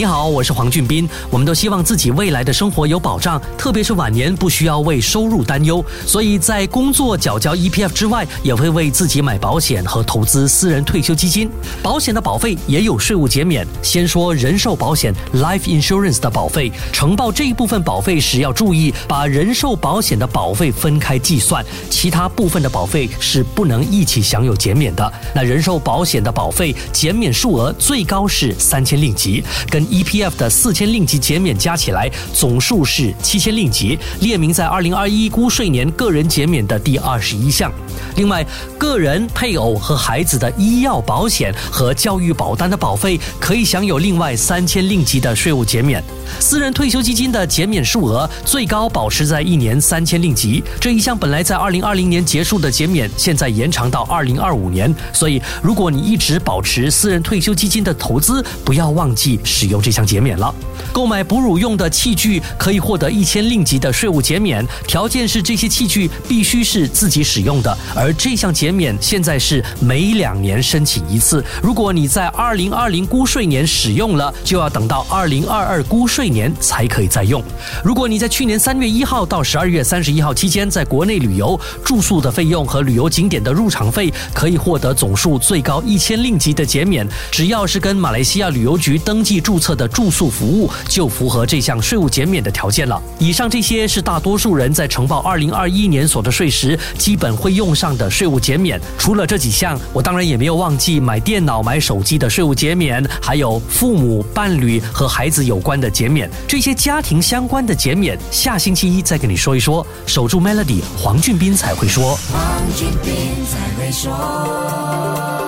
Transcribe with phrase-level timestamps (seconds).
[0.00, 1.06] 你好，我是黄俊斌。
[1.28, 5.84] 我们都希望自己未来的生活有保障，特别是晚年不需要为收入担忧。
[6.06, 11.50] 所以在工作缴交 EPF 之外，也会为自己买保险和投资私人退休基金。
[11.82, 13.66] 保险的保费也有税务减免。
[13.82, 25.12] 先说人寿保险 （Life Insurance） 的保费，承报这一部分保费时要注意，把人寿保险的保费分开计算，其他部分的保费是不能一起享有减免的。
[25.34, 37.70] 那人寿保险的保费减免数额最高是三千令吉，跟 EPF 的四千令吉减免加起来总数是七千令吉，列明在二零二一估税年个人减免的第二十一项。
[38.16, 38.44] 另外，
[38.78, 46.02] 个人、配偶和孩子的医药保险和教育保单的保费可以享有另外三千令吉的税务减免。
[46.38, 50.62] 私人退休基金的减免数额最高保持在一年三千令吉。
[50.80, 54.92] 这一项本来在二零二零年结束的减免，现在延长到二零二五年。
[55.12, 60.54] 所以，如果你一直保持私人退休基金的投资，不要忘记使用这项减免了。
[60.92, 67.76] 购买哺乳用的器具可以获得一千令吉的税务减免，条件是这些器具必须是自己使用的。
[67.94, 71.44] 而这项减免现在是每两年申请一次。
[71.62, 77.42] 如果你在二零二零估税年使用了，就要等到二零二二估税年才可以再用。
[77.84, 87.06] 如果你在去年三月一号到十二月三十一号期间在国内旅游，住宿的费用和旅游景点的入场费可以获得总数最高一千令吉的减免。
[87.30, 93.00] 只要是跟马来西亚旅游局登记住册的住宿服务，就符合这项税务减免的条件了。
[93.18, 98.80] 以上这些是大多数人在呈报二零二一年所得税时基本会用上的税务减免。
[98.98, 106.30] 除了这几项，我当然也没有忘记买电脑、买手机的税务减免，还有父母、伴侣和孩子有关的减免。
[106.48, 109.86] 这些家庭相关的减免，下星期一再跟你说一说。
[110.06, 112.16] 守住 Melody，黄俊斌才会说。
[112.32, 112.40] 黄
[112.74, 115.39] 俊斌才会说。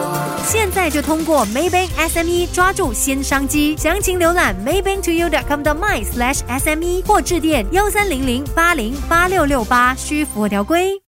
[0.62, 11.00] 现在就通过 Maybank SME 抓住新商机，详情浏览 maybanktoyou.com 的 my slash SME 或致电幺三零零八零八六六八，需符合条规。